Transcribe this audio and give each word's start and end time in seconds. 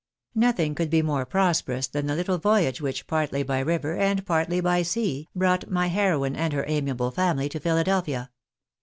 219 0.33 0.47
Nothing 0.65 0.73
could 0.75 0.89
be 0.89 1.03
more 1.03 1.27
prosperous 1.27 1.85
than 1.85 2.07
the 2.07 2.15
little 2.15 2.39
voyage 2.39 2.81
which, 2.81 3.05
partly 3.05 3.43
by 3.43 3.59
river, 3.59 3.95
and 3.97 4.25
partly 4.25 4.59
by 4.59 4.81
sea, 4.81 5.29
brought 5.35 5.69
my 5.69 5.89
heroine 5.89 6.35
and 6.35 6.53
her 6.53 6.65
amiable 6.67 7.11
family 7.11 7.47
to 7.47 7.59
Philadelphia. 7.59 8.31